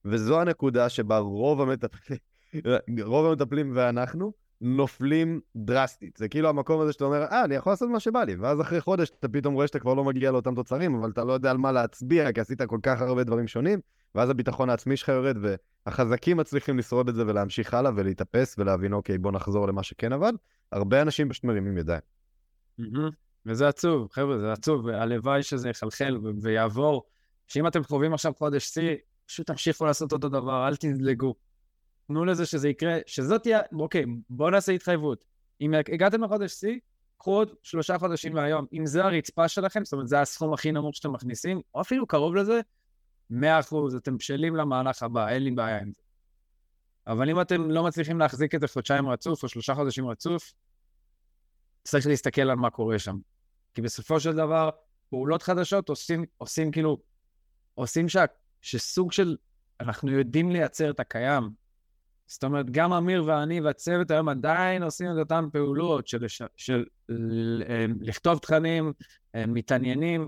וזו 0.05 0.41
הנקודה 0.41 0.89
שבה 0.89 1.17
רוב 1.17 1.61
המטפלים, 1.61 2.19
רוב 3.11 3.25
המטפלים 3.25 3.71
ואנחנו, 3.75 4.31
נופלים 4.61 5.39
דרסטית. 5.55 6.17
זה 6.17 6.27
כאילו 6.27 6.49
המקום 6.49 6.81
הזה 6.81 6.93
שאתה 6.93 7.05
אומר, 7.05 7.23
אה, 7.23 7.45
אני 7.45 7.55
יכול 7.55 7.71
לעשות 7.71 7.89
מה 7.89 7.99
שבא 7.99 8.23
לי, 8.23 8.35
ואז 8.35 8.61
אחרי 8.61 8.81
חודש 8.81 9.09
אתה 9.09 9.27
פתאום 9.27 9.53
רואה 9.53 9.67
שאתה 9.67 9.79
כבר 9.79 9.93
לא 9.93 10.03
מגיע 10.03 10.31
לאותם 10.31 10.55
תוצרים, 10.55 10.95
אבל 10.95 11.09
אתה 11.09 11.23
לא 11.23 11.33
יודע 11.33 11.51
על 11.51 11.57
מה 11.57 11.71
להצביע, 11.71 12.31
כי 12.31 12.41
עשית 12.41 12.61
כל 12.61 12.79
כך 12.83 13.01
הרבה 13.01 13.23
דברים 13.23 13.47
שונים, 13.47 13.79
ואז 14.15 14.29
הביטחון 14.29 14.69
העצמי 14.69 14.97
שלך 14.97 15.09
יורד, 15.09 15.37
והחזקים 15.85 16.37
מצליחים 16.37 16.77
לשרוד 16.77 17.09
את 17.09 17.15
זה 17.15 17.23
ולהמשיך 17.27 17.73
הלאה 17.73 17.91
ולהתאפס 17.95 18.55
ולהבין, 18.57 18.93
אוקיי, 18.93 19.17
בוא 19.17 19.31
נחזור 19.31 19.67
למה 19.67 19.83
שכן 19.83 20.13
עבד. 20.13 20.33
הרבה 20.71 21.01
אנשים 21.01 21.29
פשוט 21.29 21.43
מרימים 21.43 21.77
ידיים. 21.77 22.01
וזה 23.45 23.67
עצוב, 23.67 24.07
חבר'ה, 24.11 24.39
זה 24.39 24.51
עצוב, 24.51 24.85
והלוואי 24.85 25.43
שזה 25.43 25.69
יחלחל 25.69 26.17
ויעבור. 26.41 27.03
שאם 27.47 27.67
אתם 27.67 27.83
חווים 27.83 28.13
עכשיו 28.13 28.33
חודש 28.37 28.63
שיא, 28.63 28.95
פשוט 29.25 29.47
תמשיכו 29.47 29.85
לעשות 29.85 30.11
אותו 30.11 30.29
דבר, 30.29 30.67
אל 30.67 30.75
תדלגו. 30.75 31.35
תנו 32.11 32.25
לזה 32.25 32.45
שזה 32.45 32.69
יקרה, 32.69 32.97
שזאת 33.05 33.41
תהיה, 33.43 33.59
אוקיי, 33.79 34.05
בואו 34.29 34.49
נעשה 34.49 34.71
התחייבות. 34.71 35.23
אם 35.61 35.73
הגעתם 35.73 36.23
לחודש 36.23 36.51
שיא, 36.51 36.79
קחו 37.17 37.31
עוד 37.31 37.53
שלושה 37.63 37.97
חודשים 37.97 38.33
מהיום. 38.33 38.65
אם 38.73 38.85
זה 38.85 39.03
הרצפה 39.03 39.47
שלכם, 39.47 39.85
זאת 39.85 39.93
אומרת, 39.93 40.07
זה 40.07 40.21
הסכום 40.21 40.53
הכי 40.53 40.71
נמוך 40.71 40.95
שאתם 40.95 41.13
מכניסים, 41.13 41.61
או 41.75 41.81
אפילו 41.81 42.07
קרוב 42.07 42.35
לזה, 42.35 42.61
מאה 43.29 43.59
אחוז, 43.59 43.95
אתם 43.95 44.17
בשלים 44.17 44.55
למהלך 44.55 45.03
הבא, 45.03 45.29
אין 45.29 45.43
לי 45.43 45.51
בעיה 45.51 45.79
עם 45.81 45.91
זה. 45.91 46.01
אבל 47.07 47.29
אם 47.29 47.41
אתם 47.41 47.71
לא 47.71 47.83
מצליחים 47.83 48.19
להחזיק 48.19 48.55
את 48.55 48.61
זה 48.61 48.67
חודשיים 48.67 49.09
רצוף 49.09 49.43
או 49.43 49.47
שלושה 49.47 49.75
חודשים 49.75 50.07
רצוף, 50.07 50.53
צריך 51.83 52.07
להסתכל 52.07 52.41
על 52.41 52.55
מה 52.55 52.69
קורה 52.69 52.99
שם. 52.99 53.17
כי 53.73 53.81
בסופו 53.81 54.19
של 54.19 54.35
דבר, 54.35 54.69
פעולות 55.09 55.43
חדשות 55.43 55.89
עושים, 55.89 56.25
עושים 56.37 56.71
כאילו, 56.71 56.97
עושים 57.75 58.09
ש, 58.09 58.17
שסוג 58.61 59.11
של, 59.11 59.37
אנחנו 59.79 60.11
יודעים 60.11 60.51
לייצר 60.51 60.89
את 60.89 60.99
הקיים. 60.99 61.60
זאת 62.27 62.43
אומרת, 62.43 62.69
גם 62.69 62.93
אמיר 62.93 63.23
ואני 63.25 63.61
והצוות 63.61 64.11
היום 64.11 64.29
עדיין 64.29 64.83
עושים 64.83 65.11
את 65.11 65.17
אותן 65.17 65.45
פעולות 65.51 66.07
של, 66.07 66.27
של, 66.27 66.45
של 66.57 66.85
אה, 67.69 67.85
לכתוב 68.01 68.37
תכנים, 68.37 68.93
אה, 69.35 69.45
מתעניינים, 69.47 70.27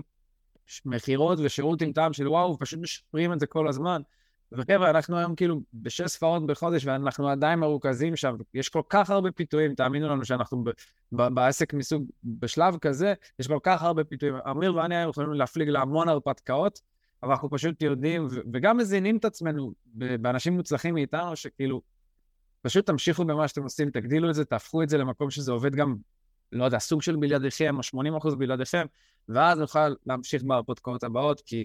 מכירות 0.84 1.38
ושירות 1.42 1.82
עם 1.82 1.92
טעם 1.92 2.12
של 2.12 2.28
וואו, 2.28 2.58
פשוט 2.58 2.80
משפרים 2.80 3.32
את 3.32 3.40
זה 3.40 3.46
כל 3.46 3.68
הזמן. 3.68 4.02
וחבר'ה, 4.52 4.90
אנחנו 4.90 5.18
היום 5.18 5.34
כאילו 5.34 5.60
בשש 5.74 6.06
ספרות 6.06 6.46
בחודש 6.46 6.86
ואנחנו 6.86 7.28
עדיין 7.28 7.58
מרוכזים 7.58 8.16
שם. 8.16 8.36
יש 8.54 8.68
כל 8.68 8.82
כך 8.88 9.10
הרבה 9.10 9.32
פיתויים, 9.32 9.74
תאמינו 9.74 10.08
לנו 10.08 10.24
שאנחנו 10.24 10.64
ב- 10.64 10.70
ב- 11.12 11.34
בעסק 11.34 11.74
מסוג, 11.74 12.04
בשלב 12.24 12.76
כזה, 12.78 13.14
יש 13.38 13.46
כל 13.46 13.58
כך 13.62 13.82
הרבה 13.82 14.04
פיתויים. 14.04 14.34
אמיר 14.50 14.76
ואני 14.76 14.96
היום 14.96 15.10
יכולים 15.10 15.32
להפליג 15.32 15.68
להמון 15.68 16.08
הרפתקאות, 16.08 16.80
אבל 17.24 17.32
אנחנו 17.32 17.50
פשוט 17.50 17.82
יודעים, 17.82 18.28
וגם 18.52 18.76
מזינים 18.76 19.16
את 19.16 19.24
עצמנו 19.24 19.72
באנשים 19.94 20.52
מוצלחים 20.52 20.94
מאיתנו, 20.94 21.36
שכאילו, 21.36 21.82
פשוט 22.62 22.86
תמשיכו 22.86 23.24
במה 23.24 23.48
שאתם 23.48 23.62
עושים, 23.62 23.90
תגדילו 23.90 24.30
את 24.30 24.34
זה, 24.34 24.44
תהפכו 24.44 24.82
את 24.82 24.88
זה 24.88 24.98
למקום 24.98 25.30
שזה 25.30 25.52
עובד 25.52 25.74
גם, 25.74 25.96
לא 26.52 26.64
יודע, 26.64 26.78
סוג 26.78 27.02
של 27.02 27.16
בלעדיכם, 27.16 27.76
או 27.76 27.82
80 27.82 28.16
אחוז 28.16 28.34
בלעדיכם, 28.34 28.86
ואז 29.28 29.58
נוכל 29.58 29.94
להמשיך 30.06 30.42
בהרפתקאות 30.42 31.04
הבאות, 31.04 31.40
כי 31.40 31.64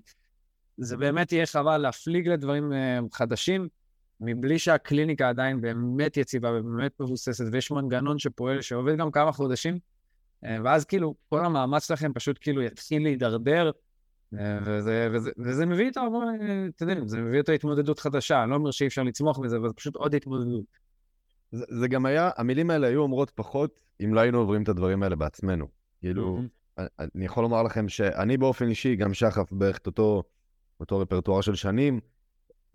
זה 0.78 0.98
באמת 0.98 1.32
יהיה 1.32 1.46
חבל 1.46 1.78
להפליג 1.78 2.28
לדברים 2.28 2.74
אה, 2.74 3.00
חדשים, 3.14 3.68
מבלי 4.22 4.60
שהקליניקה 4.60 5.30
עדיין 5.30 5.62
באמת 5.62 6.18
יציבה 6.18 6.52
ובאמת 6.52 7.00
מבוססת, 7.00 7.46
ויש 7.52 7.72
מנגנון 7.72 8.20
שפועל, 8.20 8.62
שעובד 8.62 8.98
גם 8.98 9.12
כמה 9.12 9.32
חודשים, 9.32 9.80
אה, 10.46 10.58
ואז 10.64 10.86
כאילו 10.86 11.16
כל 11.30 11.46
המאמץ 11.46 11.88
שלכם 11.88 12.14
פשוט 12.14 12.38
כאילו 12.42 12.62
יתחיל 12.62 13.04
להידרדר, 13.04 13.72
וזה, 14.34 15.10
וזה, 15.14 15.32
וזה 15.38 15.66
מביא 15.66 15.86
איתו, 15.86 16.02
אתם 16.76 16.90
יודעים, 16.90 17.08
זה 17.08 17.22
מביא 17.22 17.38
איתו 17.38 17.52
התמודדות 17.52 18.00
חדשה, 18.00 18.44
אני 18.44 18.52
לא 18.52 18.56
אומר 18.56 18.72
שאי 18.72 18.88
אפשר 18.88 19.04
לצמוח 19.04 19.40
מזה, 19.40 19.58
אבל 19.58 19.68
זה 19.68 19.74
פשוט 19.74 19.96
עוד 19.96 20.16
התמודדות. 20.16 20.66
זה, 21.52 21.66
זה 21.70 21.88
גם 21.88 22.06
היה, 22.06 22.30
המילים 22.38 22.70
האלה 22.70 22.88
היו 22.88 23.02
אומרות 23.02 23.32
פחות 23.36 23.80
אם 24.04 24.14
לא 24.14 24.20
היינו 24.20 24.38
עוברים 24.38 24.64
את 24.64 24.70
הדברים 24.70 25.04
האלה 25.04 25.16
בעצמנו. 25.16 25.68
כאילו, 26.00 26.38
mm-hmm. 26.38 26.82
אני 27.00 27.26
יכול 27.26 27.44
לומר 27.44 27.64
לכם 27.64 27.90
שאני 27.90 28.38
באופן 28.38 28.70
אישי, 28.70 28.96
גם 28.96 29.14
שחף 29.14 29.52
בערך 29.52 29.78
את 29.78 29.88
אותו... 29.88 30.24
אותו 30.80 31.00
רפרטואר 31.00 31.42
של 31.42 31.56
שנים. 31.56 32.00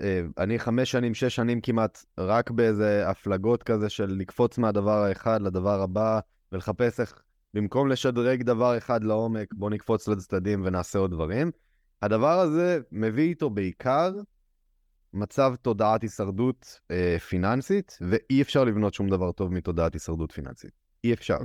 אה, 0.01 0.21
אני 0.39 0.59
חמש 0.59 0.91
שנים, 0.91 1.15
שש 1.15 1.37
שנים 1.37 1.61
כמעט, 1.61 2.05
רק 2.19 2.51
באיזה 2.51 3.09
הפלגות 3.09 3.63
כזה 3.63 3.89
של 3.89 4.07
לקפוץ 4.07 4.59
מהדבר 4.59 5.03
האחד 5.03 5.43
לדבר 5.43 5.83
הבא, 5.83 6.21
ולחפש 6.53 7.01
איך, 7.01 7.23
במקום 7.55 7.89
לשדרג 7.89 8.43
דבר 8.43 8.79
אחד 8.79 9.05
לעומק, 9.05 9.55
בוא 9.55 9.71
נקפוץ 9.71 10.09
לצדדים 10.09 10.63
ונעשה 10.65 10.99
עוד 10.99 11.11
דברים. 11.11 11.51
הדבר 12.03 12.41
הזה 12.41 12.81
מביא 12.93 13.25
איתו 13.25 13.51
בעיקר 13.51 14.13
מצב 15.13 15.55
תודעת 15.63 16.03
הישרדות 16.03 16.81
אה, 16.91 17.17
פיננסית, 17.29 17.99
ואי 18.01 18.43
אפשר 18.43 18.65
לבנות 18.65 18.95
שום 18.95 19.09
דבר 19.09 19.33
טוב 19.33 19.53
מתודעת 19.53 19.95
הישרדות 19.95 20.33
פיננסית. 20.33 20.71
אי 21.05 21.13
אפשר. 21.13 21.39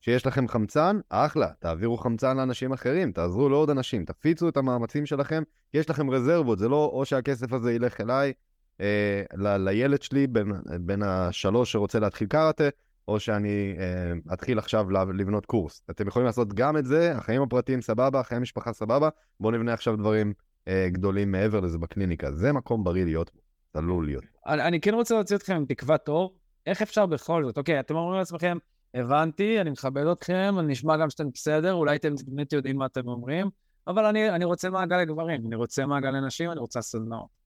שיש 0.00 0.26
לכם 0.26 0.48
חמצן, 0.48 0.98
אחלה, 1.08 1.48
תעבירו 1.58 1.96
חמצן 1.96 2.36
לאנשים 2.36 2.72
אחרים, 2.72 3.12
תעזרו 3.12 3.48
לעוד 3.48 3.70
אנשים, 3.70 4.04
תפיצו 4.04 4.48
את 4.48 4.56
המאמצים 4.56 5.06
שלכם, 5.06 5.42
יש 5.74 5.90
לכם 5.90 6.10
רזרבות, 6.10 6.58
זה 6.58 6.68
לא 6.68 6.90
או 6.92 7.04
שהכסף 7.04 7.52
הזה 7.52 7.72
ילך 7.72 8.00
אליי, 8.00 8.32
אה, 8.80 9.22
ל- 9.36 9.56
לילד 9.56 10.02
שלי 10.02 10.26
בין, 10.26 10.52
בין 10.80 11.02
השלוש 11.02 11.72
שרוצה 11.72 11.98
להתחיל 11.98 12.28
קראטה, 12.28 12.64
או 13.08 13.20
שאני 13.20 13.74
אה, 13.78 14.34
אתחיל 14.34 14.58
עכשיו 14.58 14.90
לבנות 14.90 15.46
קורס. 15.46 15.82
אתם 15.90 16.08
יכולים 16.08 16.26
לעשות 16.26 16.54
גם 16.54 16.76
את 16.76 16.86
זה, 16.86 17.16
החיים 17.16 17.42
הפרטיים 17.42 17.80
סבבה, 17.80 18.22
חיי 18.22 18.38
משפחה 18.38 18.72
סבבה, 18.72 19.08
בואו 19.40 19.54
נבנה 19.54 19.72
עכשיו 19.72 19.96
דברים 19.96 20.32
אה, 20.68 20.88
גדולים 20.92 21.32
מעבר 21.32 21.60
לזה 21.60 21.78
בקליניקה. 21.78 22.32
זה 22.32 22.52
מקום 22.52 22.84
בריא 22.84 23.04
להיות 23.04 23.30
בו, 23.34 23.40
עלול 23.74 24.04
להיות. 24.04 24.24
אני, 24.46 24.62
אני 24.62 24.80
כן 24.80 24.94
רוצה 24.94 25.14
להוציא 25.14 25.36
אתכם 25.36 25.54
עם 25.54 25.64
תקוות 25.66 26.08
אור, 26.08 26.34
איך 26.66 26.82
אפשר 26.82 27.06
בכל 27.06 27.44
זאת? 27.44 27.58
אוקיי, 27.58 27.80
אתם 27.80 27.96
אומרים 27.96 28.18
לעצמכם, 28.18 28.58
הבנתי, 28.94 29.60
אני 29.60 29.70
מכבד 29.70 30.06
אתכם, 30.06 30.54
אני 30.58 30.72
נשמע 30.72 30.96
גם 30.96 31.10
שאתם 31.10 31.30
בסדר, 31.34 31.72
אולי 31.72 31.96
אתם 31.96 32.14
באמת 32.26 32.52
יודעים 32.52 32.76
מה 32.76 32.86
אתם 32.86 33.08
אומרים, 33.08 33.50
אבל 33.86 34.04
אני, 34.04 34.30
אני 34.30 34.44
רוצה 34.44 34.70
מעגל 34.70 34.96
לגברים, 34.96 35.46
אני 35.46 35.56
רוצה 35.56 35.86
מעגל 35.86 36.10
לנשים, 36.10 36.50
אני 36.50 36.60
רוצה 36.60 36.82
סדנאות. 36.82 37.42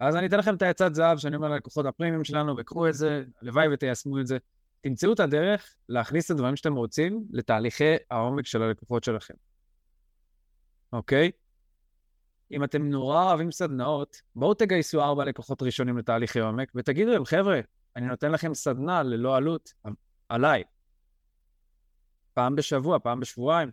אז 0.00 0.16
אני 0.16 0.26
אתן 0.26 0.38
לכם 0.38 0.54
את 0.54 0.62
העצת 0.62 0.94
זהב 0.94 1.18
שאני 1.18 1.36
אומר 1.36 1.48
ללקוחות 1.48 1.86
הפרימיום 1.86 2.24
שלנו, 2.24 2.54
וקחו 2.58 2.88
את 2.88 2.94
זה, 2.94 3.22
הלוואי 3.42 3.68
ותיישמו 3.72 4.20
את 4.20 4.26
זה. 4.26 4.38
תמצאו 4.80 5.12
את 5.12 5.20
הדרך 5.20 5.74
להכניס 5.88 6.26
את 6.26 6.30
הדברים 6.30 6.56
שאתם 6.56 6.74
רוצים 6.74 7.24
לתהליכי 7.30 7.94
העומק 8.10 8.46
של 8.46 8.62
הלקוחות 8.62 9.04
שלכם. 9.04 9.34
אוקיי? 10.92 11.30
אם 12.52 12.64
אתם 12.64 12.82
נורא 12.82 13.24
אוהבים 13.24 13.52
סדנאות, 13.52 14.22
בואו 14.34 14.54
תגייסו 14.54 15.02
ארבע 15.02 15.24
לקוחות 15.24 15.62
ראשונים 15.62 15.98
לתהליכי 15.98 16.40
עומק, 16.40 16.72
ותגידו 16.74 17.10
להם, 17.10 17.24
חבר'ה, 17.24 17.60
אני 17.96 18.06
נותן 18.06 18.32
לכם 18.32 18.54
סדנה 18.54 19.02
ללא 19.02 19.36
עלות 19.36 19.72
עליי. 20.28 20.64
פעם 22.34 22.56
בשבוע, 22.56 22.98
פעם 22.98 23.20
בשבועיים, 23.20 23.70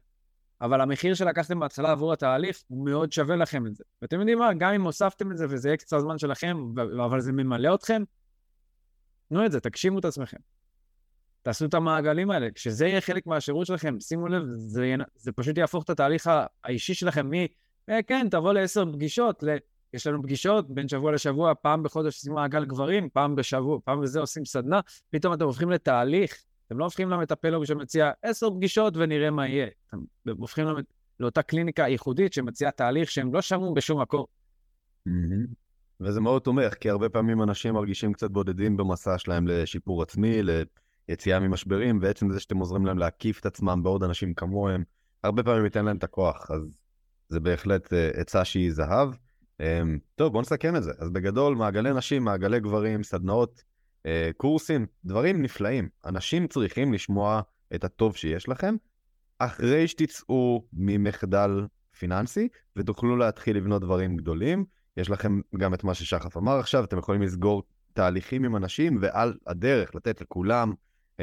אבל 0.61 0.81
המחיר 0.81 1.13
שלקחתם 1.13 1.59
בהתחלה 1.59 1.91
עבור 1.91 2.13
התהליך, 2.13 2.63
הוא 2.67 2.85
מאוד 2.85 3.11
שווה 3.11 3.35
לכם 3.35 3.67
את 3.67 3.75
זה. 3.75 3.83
ואתם 4.01 4.19
יודעים 4.19 4.39
מה, 4.39 4.53
גם 4.53 4.73
אם 4.73 4.81
הוספתם 4.81 5.31
את 5.31 5.37
זה 5.37 5.45
וזה 5.49 5.69
יהיה 5.69 5.77
קצת 5.77 5.99
זמן 5.99 6.17
שלכם, 6.17 6.57
אבל 7.05 7.19
זה 7.19 7.31
ממלא 7.31 7.75
אתכם, 7.75 8.03
תנו 9.29 9.45
את 9.45 9.51
זה, 9.51 9.59
תגשימו 9.59 9.99
את 9.99 10.05
עצמכם. 10.05 10.37
תעשו 11.47 11.65
את 11.65 11.73
המעגלים 11.73 12.31
האלה. 12.31 12.51
כשזה 12.51 12.87
יהיה 12.87 13.01
חלק 13.01 13.27
מהשירות 13.27 13.67
שלכם, 13.67 13.99
שימו 13.99 14.27
לב, 14.27 14.43
זה, 14.51 14.95
זה 15.15 15.31
פשוט 15.31 15.57
יהפוך 15.57 15.83
את 15.83 15.89
התהליך 15.89 16.29
האישי 16.63 16.93
שלכם 16.93 17.29
מ... 17.29 17.33
אה, 17.89 18.03
כן, 18.07 18.27
תבוא 18.31 18.53
לעשר 18.53 18.85
פגישות, 18.93 19.43
ל... 19.43 19.57
יש 19.93 20.07
לנו 20.07 20.23
פגישות 20.23 20.69
בין 20.69 20.87
שבוע 20.87 21.11
לשבוע, 21.11 21.53
פעם 21.61 21.83
בחודש 21.83 22.15
עושים 22.15 22.33
מעגל 22.33 22.65
גברים, 22.65 23.09
פעם 23.09 23.35
בשבוע, 23.35 23.79
פעם 23.83 24.01
בזה 24.01 24.19
עושים 24.19 24.45
סדנה, 24.45 24.79
פתאום 25.09 25.33
אתם 25.33 25.45
הופכים 25.45 25.71
לתהליך 25.71 26.43
אתם 26.67 26.77
לא 26.77 26.83
הופכים 26.83 27.09
למטפל 27.09 27.65
שמציע 27.65 28.11
עשר 28.21 28.49
פגישות 28.51 28.97
ונראה 28.97 29.31
מה 29.31 29.47
יהיה. 29.47 29.67
אתם 29.89 29.97
הופכים 30.37 30.67
למת... 30.67 30.85
לאותה 31.19 31.41
קליניקה 31.41 31.87
ייחודית 31.87 32.33
שמציעה 32.33 32.71
תהליך 32.71 33.11
שהם 33.11 33.33
לא 33.33 33.41
שמעו 33.41 33.73
בשום 33.73 34.01
מקום. 34.01 34.25
וזה 36.01 36.21
מאוד 36.21 36.41
תומך, 36.41 36.73
כי 36.73 36.89
הרבה 36.89 37.09
פעמים 37.09 37.43
אנשים 37.43 37.73
מרגישים 37.73 38.13
קצת 38.13 38.31
בודדים 38.31 38.77
במסע 38.77 39.17
שלהם 39.17 39.47
לשיפור 39.47 40.01
עצמי, 40.01 40.39
ליציאה 41.09 41.39
ממשברים, 41.39 41.99
ועצם 42.01 42.31
זה 42.31 42.39
שאתם 42.39 42.57
עוזרים 42.57 42.85
להם 42.85 42.97
להקיף 42.97 43.39
את 43.39 43.45
עצמם 43.45 43.83
בעוד 43.83 44.03
אנשים 44.03 44.33
כמוהם, 44.33 44.83
הרבה 45.23 45.43
פעמים 45.43 45.65
ייתן 45.65 45.85
להם 45.85 45.97
את 45.97 46.03
הכוח, 46.03 46.51
אז 46.51 46.61
זה 47.29 47.39
בהחלט 47.39 47.93
אה, 47.93 48.09
עצה 48.13 48.45
שהיא 48.45 48.71
זהב. 48.71 49.09
אמ, 49.59 49.99
טוב, 50.15 50.31
בואו 50.31 50.41
נסכם 50.41 50.75
את 50.75 50.83
זה. 50.83 50.91
אז 50.99 51.09
בגדול, 51.09 51.55
מעגלי 51.55 51.93
נשים, 51.93 52.23
מעגלי 52.23 52.59
גברים, 52.59 53.03
סדנאות 53.03 53.63
אה, 54.05 54.29
קורסים, 54.37 54.85
דברים 55.05 55.41
נפלאים. 55.41 55.89
אנשים 56.05 56.47
צריכים 56.47 56.93
לשמוע 56.93 57.41
את 57.75 57.83
הטוב 57.83 58.15
שיש 58.15 58.49
לכם, 58.49 58.75
אחרי 59.39 59.87
שתצאו 59.87 60.65
ממחדל 60.73 61.67
פיננסי, 61.99 62.47
ותוכלו 62.75 63.17
להתחיל 63.17 63.57
לבנות 63.57 63.81
דברים 63.81 64.17
גדולים. 64.17 64.65
יש 64.97 65.09
לכם 65.09 65.41
גם 65.57 65.73
את 65.73 65.83
מה 65.83 65.93
ששחף 65.93 66.37
אמר 66.37 66.59
עכשיו, 66.59 66.83
אתם 66.83 66.97
יכולים 66.97 67.21
לסגור 67.21 67.63
תהליכים 67.93 68.45
עם 68.45 68.55
אנשים, 68.55 68.97
ועל 69.01 69.33
הדרך 69.47 69.95
לתת 69.95 70.21
לכולם 70.21 70.73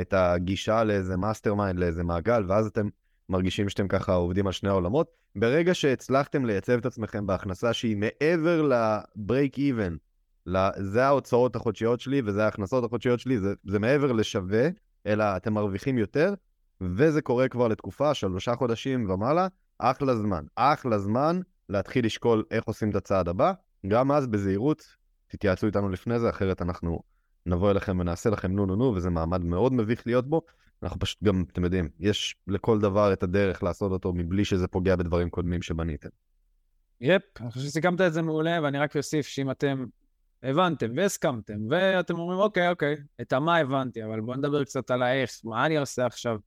את 0.01 0.15
הגישה 0.17 0.85
לאיזה 0.85 1.17
mastermind, 1.17 1.79
לאיזה 1.79 2.03
מעגל, 2.03 2.45
ואז 2.49 2.67
אתם 2.67 2.89
מרגישים 3.29 3.69
שאתם 3.69 3.89
ככה 3.89 4.15
עובדים 4.15 4.47
על 4.47 4.53
שני 4.53 4.69
העולמות. 4.69 5.11
ברגע 5.37 5.75
שהצלחתם 5.75 6.45
לייצב 6.45 6.73
את 6.73 6.87
עצמכם 6.87 7.27
בהכנסה 7.27 7.73
שהיא 7.73 7.97
מעבר 7.97 8.63
ל-break 8.63 9.57
even, 9.57 9.99
זה 10.77 11.05
ההוצאות 11.05 11.57
החודשיות 11.57 12.01
שלי 12.01 12.23
וזה 12.25 12.45
ההכנסות 12.45 12.85
החודשיות 12.85 13.21
שלי, 13.21 13.39
זה, 13.39 13.55
זה 13.65 13.79
מעבר 13.79 14.13
לשווה, 14.13 14.69
אלא 15.07 15.25
אתם 15.37 15.53
מרוויחים 15.53 15.99
יותר, 15.99 16.35
וזה 16.81 17.23
קורה 17.23 17.49
כבר 17.49 17.69
לתקופה, 17.69 18.15
שלושה 18.15 18.55
חודשים 18.55 19.11
ומעלה, 19.11 19.49
אחלה 19.79 20.17
זמן. 20.17 20.45
אחלה 20.57 20.99
זמן 20.99 21.41
להתחיל 21.69 22.07
לשקול 22.07 22.45
איך 22.51 22.65
עושים 22.65 22.91
את 22.91 22.95
הצעד 22.95 23.29
הבא. 23.29 23.53
גם 23.89 24.13
אז 24.13 24.27
בזהירות, 24.27 24.97
תתייעצו 25.29 25.67
איתנו 25.67 25.89
לפני 25.89 26.19
זה, 26.19 26.31
אחרת 26.31 26.63
אנחנו 26.63 27.01
נבוא 27.47 27.71
אליכם 27.71 27.99
ונעשה 27.99 28.31
לכם 28.31 28.53
נו 28.53 28.67
נו 28.67 28.77
נו, 28.77 28.95
וזה 28.95 29.11
מעמד 29.11 29.45
מאוד 29.45 29.73
מביך 29.73 30.07
להיות 30.07 30.29
בו. 30.29 30.43
אנחנו 30.83 31.01
פשוט 31.01 31.23
גם, 31.23 31.45
אתם 31.53 31.65
יודעים, 31.65 31.89
יש 32.01 32.37
לכל 32.47 32.81
דבר 32.81 33.13
את 33.13 33.23
הדרך 33.23 33.63
לעשות 33.63 33.93
אותו 33.93 34.13
מבלי 34.13 34.45
שזה 34.45 34.69
פוגע 34.69 34.97
בדברים 34.97 35.31
קודמים 35.31 35.63
שבניתם. 35.63 36.09
יפ, 37.01 37.23
אני 37.41 37.51
חושב 37.51 37.67
שסיכמת 37.67 38.01
את 38.01 38.13
זה 38.13 38.23
מעולה, 38.23 38.59
ואני 38.63 38.79
רק 38.79 38.97
אוסיף 38.97 39.27
שאם 39.27 39.51
אתם 39.51 39.85
הבנתם 40.43 40.93
והסכמתם, 40.97 41.55
ואתם 41.71 42.19
אומרים, 42.19 42.39
אוקיי, 42.39 42.71
אוקיי, 42.71 42.97
את 43.21 43.33
המה 43.33 43.57
הבנתי, 43.57 44.05
אבל 44.05 44.21
בואו 44.21 44.37
נדבר 44.37 44.65
קצת 44.65 44.91
על 44.91 45.03
האיך, 45.03 45.31
מה 45.45 45.67
אני 45.67 45.79
עושה 45.79 46.07
עכשיו. 46.07 46.39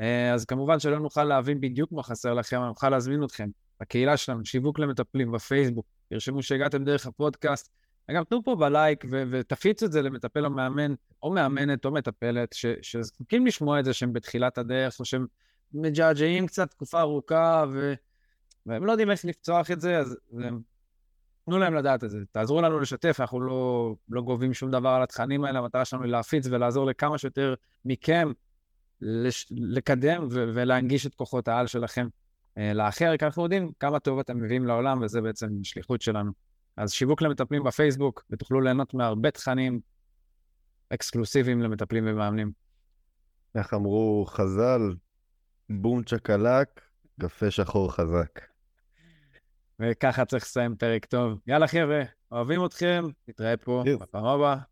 אה, 0.00 0.32
אז 0.32 0.44
כמובן 0.44 0.78
שלא 0.78 0.98
נוכל 0.98 1.24
להבין 1.24 1.60
בדיוק 1.60 1.92
מה 1.92 2.02
חסר 2.02 2.34
לכם, 2.34 2.56
אבל 2.56 2.66
נוכל 2.66 2.88
להזמין 2.88 3.24
אתכם 3.24 3.48
בקהילה 3.80 4.16
שלנו, 4.16 4.44
שיווק 4.44 4.78
למטפלים 4.78 5.32
בפייסבוק, 5.32 5.86
תרשמו 6.08 6.42
שהגעתם 6.42 6.84
דרך 6.84 7.06
הפודקאסט, 7.06 7.70
וגם 8.10 8.24
תנו 8.24 8.44
פה 8.44 8.56
בלייק 8.56 9.04
ו- 9.10 9.22
ותפיצו 9.30 9.86
את 9.86 9.92
זה 9.92 10.02
למטפל 10.02 10.44
או 10.44 10.50
מאמן, 10.50 10.94
או 11.22 11.32
מאמנת 11.32 11.84
או 11.84 11.90
מטפלת, 11.90 12.52
ש- 12.52 12.66
שזקוקים 12.82 13.46
לשמוע 13.46 13.80
את 13.80 13.84
זה 13.84 13.92
שהם 13.92 14.12
בתחילת 14.12 14.58
הדרך, 14.58 15.00
או 15.00 15.04
שהם 15.04 15.26
מג'עג'עים 15.74 16.46
קצת 16.46 16.70
תקופה 16.70 17.00
ארוכה, 17.00 17.64
ו- 17.72 17.94
והם 18.66 18.86
לא 18.86 18.92
יודעים 18.92 19.10
איך 19.10 19.24
לפצוח 19.24 19.70
את 19.70 19.80
זה, 19.80 19.98
אז 19.98 20.16
תנו 21.46 21.58
להם 21.58 21.74
לדעת 21.74 22.04
את 22.04 22.10
זה. 22.10 22.18
תעזרו 22.32 22.62
לנו 22.62 22.80
לשתף, 22.80 23.16
אנחנו 23.20 23.40
לא, 23.40 23.94
לא 24.08 24.22
גובים 24.22 24.54
שום 24.54 24.70
דבר 24.70 24.88
על 24.88 25.02
התכנים 25.02 25.44
האלה, 25.44 25.58
המטרה 25.58 25.84
שלנו 25.84 26.02
היא 26.02 26.12
להפיץ 26.12 26.46
ולעזור 26.46 26.86
לכמה 26.86 27.18
שיותר 27.18 27.54
מכם 27.84 28.32
לש- 29.00 29.52
לקדם 29.52 30.28
ו- 30.30 30.50
ולהנגיש 30.54 31.06
את 31.06 31.14
כוחות 31.14 31.48
העל 31.48 31.66
שלכם 31.66 32.08
אה, 32.58 32.72
לאחר, 32.74 33.16
כי 33.16 33.24
אנחנו 33.24 33.42
יודעים 33.42 33.72
כמה 33.80 34.00
טוב 34.00 34.18
אתם 34.18 34.36
מביאים 34.36 34.66
לעולם, 34.66 35.02
וזה 35.02 35.20
בעצם 35.20 35.48
שליחות 35.62 36.02
שלנו. 36.02 36.32
אז 36.76 36.92
שיווק 36.92 37.22
למטפלים 37.22 37.64
בפייסבוק, 37.64 38.24
ותוכלו 38.30 38.60
ליהנות 38.60 38.94
מהרבה 38.94 39.30
תכנים 39.30 39.80
אקסקלוסיביים 40.88 41.62
למטפלים 41.62 42.04
ומאמנים. 42.06 42.52
איך 43.54 43.74
אמרו 43.74 44.26
חז"ל, 44.28 44.94
בום 45.70 46.02
צ'קלק, 46.02 46.80
קפה 47.20 47.50
שחור 47.50 47.92
חזק. 47.92 48.40
וככה 49.80 50.24
צריך 50.24 50.44
לסיים 50.44 50.76
פרק 50.76 51.04
טוב. 51.04 51.38
יאללה 51.46 51.66
חבר'ה, 51.66 52.02
אוהבים 52.32 52.64
אתכם, 52.64 53.04
נתראה 53.28 53.56
פה 53.56 53.84
בפעם 54.00 54.24
הבאה. 54.24 54.71